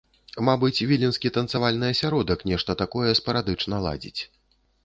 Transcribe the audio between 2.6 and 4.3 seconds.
такое спарадычна ладзіць.